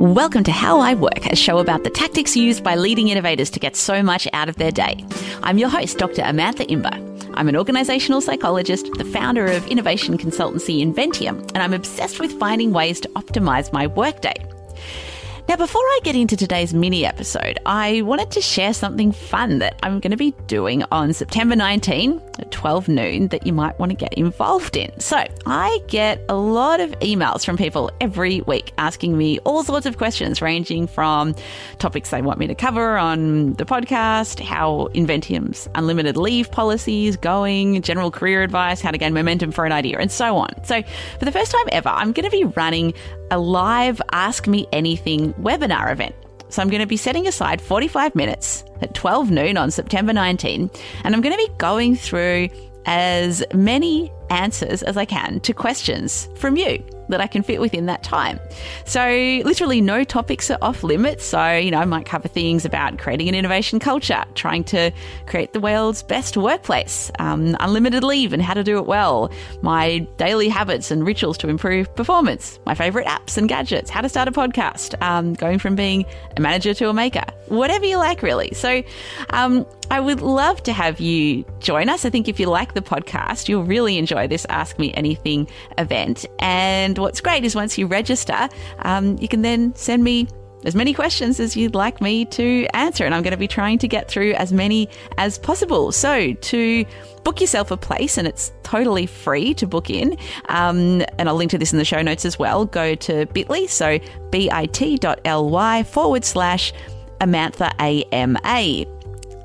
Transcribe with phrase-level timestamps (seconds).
[0.00, 3.60] Welcome to How I Work, a show about the tactics used by leading innovators to
[3.60, 5.04] get so much out of their day.
[5.42, 6.22] I'm your host, Dr.
[6.22, 6.96] Amantha Imber.
[7.34, 12.72] I'm an organizational psychologist, the founder of innovation consultancy Inventium, and I'm obsessed with finding
[12.72, 14.32] ways to optimize my workday.
[15.50, 19.80] Now, before I get into today's mini episode, I wanted to share something fun that
[19.82, 23.90] I'm going to be doing on September 19 at 12 noon that you might want
[23.90, 25.00] to get involved in.
[25.00, 29.86] So, I get a lot of emails from people every week asking me all sorts
[29.86, 31.34] of questions, ranging from
[31.80, 37.16] topics they want me to cover on the podcast, how Inventium's unlimited leave policy is
[37.16, 40.64] going, general career advice, how to gain momentum for an idea, and so on.
[40.64, 40.80] So,
[41.18, 42.94] for the first time ever, I'm going to be running
[43.30, 46.14] a live Ask Me Anything webinar event.
[46.48, 50.70] So I'm going to be setting aside 45 minutes at 12 noon on September 19,
[51.04, 52.48] and I'm going to be going through
[52.86, 57.86] as many answers as I can to questions from you that I can fit within
[57.86, 58.40] that time.
[58.84, 59.00] So,
[59.44, 61.24] literally, no topics are off limits.
[61.24, 64.90] So, you know, I might cover things about creating an innovation culture, trying to
[65.26, 69.30] create the world's best workplace, um, unlimited leave and how to do it well,
[69.62, 74.08] my daily habits and rituals to improve performance, my favorite apps and gadgets, how to
[74.08, 76.04] start a podcast, um, going from being
[76.36, 78.52] a manager to a maker, whatever you like, really.
[78.54, 78.82] So,
[79.30, 82.04] um, I would love to have you join us.
[82.04, 85.48] I think if you like the podcast, you'll really enjoy this Ask Me Anything
[85.78, 86.26] event.
[86.38, 88.48] And what's great is once you register,
[88.80, 90.28] um, you can then send me
[90.64, 93.04] as many questions as you'd like me to answer.
[93.04, 95.92] And I'm going to be trying to get through as many as possible.
[95.92, 96.84] So to
[97.24, 100.16] book yourself a place, and it's totally free to book in.
[100.48, 102.64] Um, and I'll link to this in the show notes as well.
[102.66, 103.98] Go to bit.ly, so
[104.30, 106.72] bit.ly forward slash
[107.20, 108.99] Amantha AMA.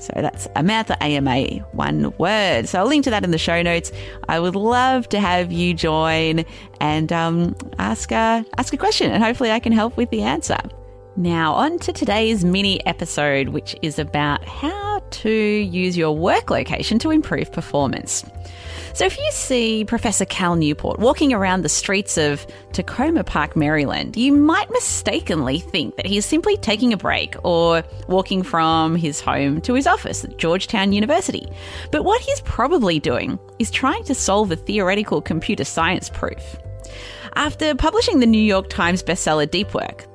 [0.00, 2.68] So that's Amantha AMA, one word.
[2.68, 3.92] So I'll link to that in the show notes.
[4.28, 6.44] I would love to have you join
[6.80, 10.58] and um, ask, a, ask a question, and hopefully I can help with the answer.
[11.16, 16.98] Now, on to today's mini episode, which is about how to use your work location
[17.00, 18.24] to improve performance.
[18.92, 24.16] So, if you see Professor Cal Newport walking around the streets of Takoma Park, Maryland,
[24.16, 29.20] you might mistakenly think that he is simply taking a break or walking from his
[29.20, 31.46] home to his office at Georgetown University.
[31.92, 36.56] But what he's probably doing is trying to solve a theoretical computer science proof.
[37.34, 40.06] After publishing the New York Times bestseller Deep Work,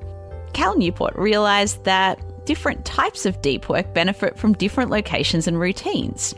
[0.53, 6.33] Cal Newport realized that different types of deep work benefit from different locations and routines.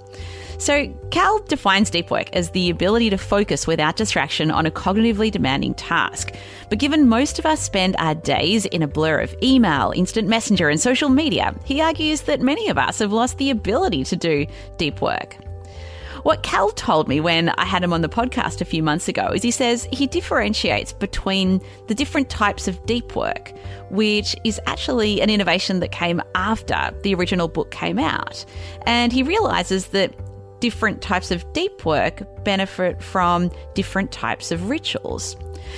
[0.59, 5.29] So, Cal defines deep work as the ability to focus without distraction on a cognitively
[5.29, 6.33] demanding task.
[6.69, 10.67] But given most of us spend our days in a blur of email, instant messenger,
[10.69, 14.47] and social media, he argues that many of us have lost the ability to do
[14.77, 15.37] deep work.
[16.23, 19.29] What Cal told me when I had him on the podcast a few months ago
[19.33, 23.53] is he says he differentiates between the different types of deep work,
[23.89, 28.45] which is actually an innovation that came after the original book came out.
[28.85, 30.13] And he realizes that
[30.59, 35.35] different types of deep work benefit from different types of rituals.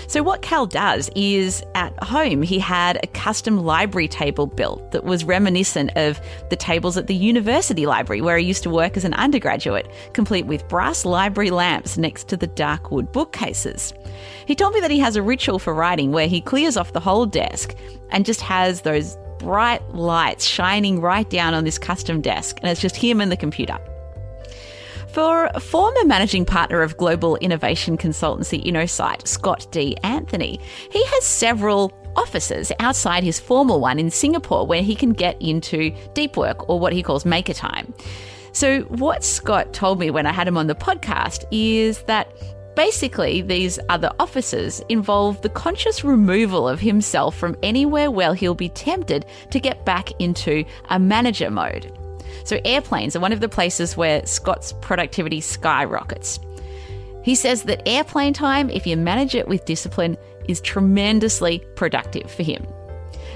[0.08, 5.04] So, what Cal does is at home, he had a custom library table built that
[5.04, 9.06] was reminiscent of the tables at the university library where he used to work as
[9.06, 13.94] an undergraduate, complete with brass library lamps next to the dark wood bookcases.
[14.46, 17.00] He told me that he has a ritual for writing where he clears off the
[17.00, 17.76] whole desk
[18.12, 22.82] and just has those bright lights shining right down on this custom desk, and it's
[22.82, 23.78] just him and the computer.
[25.12, 29.98] For former managing partner of global innovation consultancy InnoSight, Scott D.
[30.04, 30.60] Anthony,
[30.92, 35.92] he has several offices outside his formal one in Singapore where he can get into
[36.14, 37.92] deep work or what he calls maker time.
[38.52, 42.32] So, what Scott told me when I had him on the podcast is that
[42.76, 48.70] Basically, these other offices involve the conscious removal of himself from anywhere where he'll be
[48.70, 51.99] tempted to get back into a manager mode.
[52.44, 56.40] So, airplanes are one of the places where Scott's productivity skyrockets.
[57.24, 62.44] He says that airplane time, if you manage it with discipline, is tremendously productive for
[62.44, 62.66] him.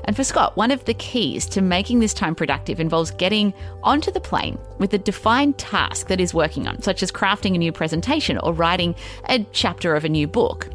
[0.05, 3.53] And for Scott, one of the keys to making this time productive involves getting
[3.83, 7.57] onto the plane with a defined task that he's working on, such as crafting a
[7.57, 8.95] new presentation or writing
[9.29, 10.69] a chapter of a new book.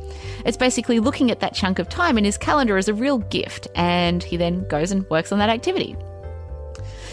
[0.47, 3.69] It's basically looking at that chunk of time in his calendar as a real gift,
[3.75, 5.97] and he then goes and works on that activity.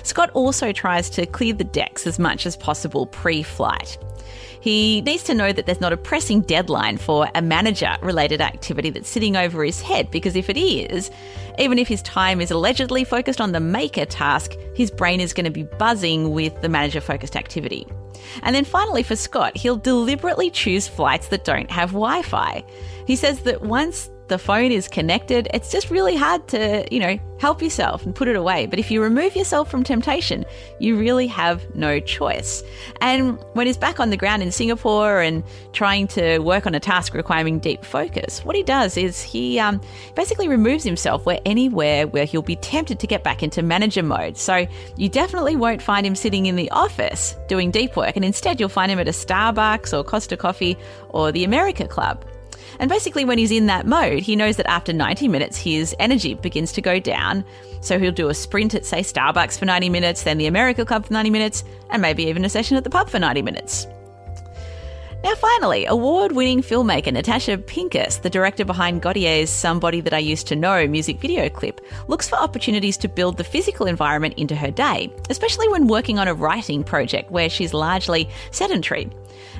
[0.05, 3.97] Scott also tries to clear the decks as much as possible pre flight.
[4.59, 8.89] He needs to know that there's not a pressing deadline for a manager related activity
[8.89, 11.11] that's sitting over his head, because if it is,
[11.59, 15.45] even if his time is allegedly focused on the maker task, his brain is going
[15.45, 17.87] to be buzzing with the manager focused activity.
[18.41, 22.63] And then finally, for Scott, he'll deliberately choose flights that don't have Wi Fi.
[23.05, 27.19] He says that once the phone is connected, it's just really hard to, you know,
[27.37, 28.65] help yourself and put it away.
[28.65, 30.45] But if you remove yourself from temptation,
[30.79, 32.63] you really have no choice.
[33.01, 35.43] And when he's back on the ground in Singapore and
[35.73, 39.81] trying to work on a task requiring deep focus, what he does is he um,
[40.15, 44.37] basically removes himself where anywhere where he'll be tempted to get back into manager mode.
[44.37, 44.65] So
[44.97, 48.69] you definitely won't find him sitting in the office doing deep work, and instead you'll
[48.69, 50.77] find him at a Starbucks or Costa Coffee
[51.09, 52.25] or the America Club.
[52.79, 56.33] And basically, when he's in that mode, he knows that after 90 minutes, his energy
[56.33, 57.43] begins to go down.
[57.81, 61.05] So he'll do a sprint at, say, Starbucks for 90 minutes, then the America Club
[61.05, 63.87] for 90 minutes, and maybe even a session at the pub for 90 minutes.
[65.25, 70.45] Now, finally, award winning filmmaker Natasha Pincus, the director behind Gotye's Somebody That I Used
[70.49, 74.69] to Know music video clip, looks for opportunities to build the physical environment into her
[74.69, 79.09] day, especially when working on a writing project where she's largely sedentary.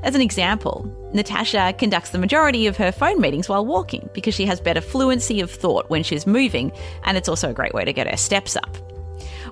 [0.04, 4.46] As an example, Natasha conducts the majority of her phone meetings while walking because she
[4.46, 6.72] has better fluency of thought when she's moving,
[7.06, 8.95] and it's also a great way to get her steps up.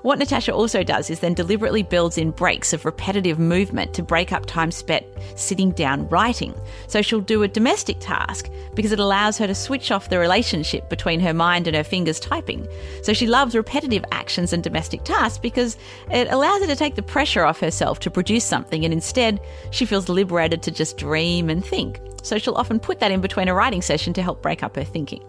[0.04, 4.32] What Natasha also does is then deliberately builds in breaks of repetitive movement to break
[4.32, 6.54] up time spent sitting down writing.
[6.88, 10.90] So she'll do a domestic task because it allows her to switch off the relationship
[10.90, 12.68] between her mind and her fingers typing.
[13.02, 15.78] So she loves repetitive actions and domestic tasks because
[16.10, 19.40] it allows her to take the pressure off herself to produce something and instead
[19.70, 21.98] she feels liberated to just dream and think.
[22.22, 24.84] So she'll often put that in between a writing session to help break up her
[24.84, 25.24] thinking.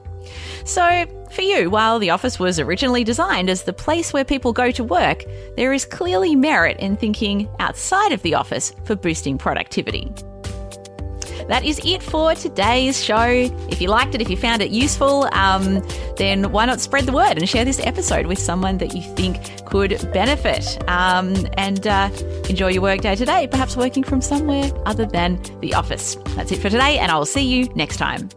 [0.63, 4.71] So, for you, while the office was originally designed as the place where people go
[4.71, 5.25] to work,
[5.57, 10.13] there is clearly merit in thinking outside of the office for boosting productivity.
[11.47, 13.27] That is it for today's show.
[13.69, 15.85] If you liked it, if you found it useful, um,
[16.17, 19.65] then why not spread the word and share this episode with someone that you think
[19.65, 20.77] could benefit?
[20.89, 22.09] Um, and uh,
[22.49, 26.15] enjoy your workday today, perhaps working from somewhere other than the office.
[26.35, 28.29] That's it for today, and I will see you next time.